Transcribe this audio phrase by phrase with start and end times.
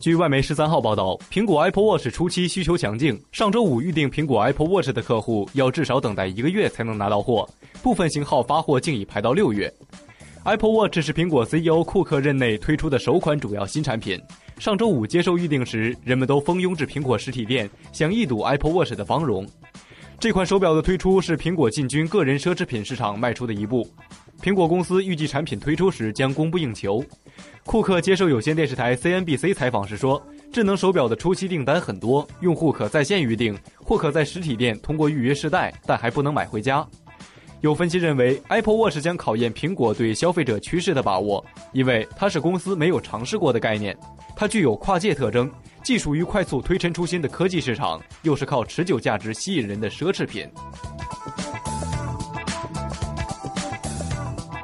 [0.00, 7.48] 据外媒十三号报道，苹果 Apple Watch 初期需求强劲，上周五预定苹果 Apple Watch 的客户要至少等待一个月才能拿到货，
[7.82, 9.72] 部分型号发货竟已排到六月。
[10.44, 14.20] Apple Watch 是苹果 CEO 库克任内推出的首款主要新产品。
[14.60, 19.44] 上周五接受预定时，人们都蜂拥至苹果实体店，想一睹 Apple Watch 的芳容。
[20.20, 23.84] 这款手表的推出是苹果进军个人奢侈品市场迈出的一步。
[24.40, 27.04] 苹果公司预计产品推出时将供不应求。
[27.68, 33.54] 库克接受有线电视台 CNBC 采访时说：“智能手表的初期订单很多，用户可在线预订，
[33.84, 36.82] 或可在实体店通过预约试戴，但还不能买回家。”
[37.60, 41.44] 有分析认为，Apple Watch 将考验苹果对消费者趋势的把握，
[41.74, 43.94] 因为它是公司没有尝试过的概念，
[44.34, 45.50] 它具有跨界特征，
[45.82, 50.48] 既属于快速推陈出新的科技市场，又是靠持久价值吸引人的奢侈品。